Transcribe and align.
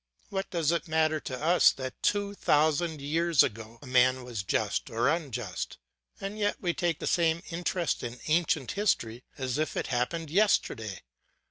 What 0.29 0.49
does 0.49 0.71
it 0.71 0.87
matter 0.87 1.19
to 1.19 1.39
us 1.39 1.69
that 1.73 2.01
two 2.01 2.33
thousand 2.33 2.99
years 3.03 3.43
ago 3.43 3.77
a 3.83 3.85
man 3.85 4.23
was 4.23 4.41
just 4.41 4.89
or 4.89 5.07
unjust? 5.07 5.77
and 6.19 6.39
yet 6.39 6.55
we 6.59 6.73
take 6.73 6.97
the 6.97 7.05
same 7.05 7.43
interest 7.51 8.01
in 8.01 8.19
ancient 8.25 8.71
history 8.71 9.23
as 9.37 9.59
if 9.59 9.77
it 9.77 9.85
happened 9.93 10.31
yesterday. 10.31 11.01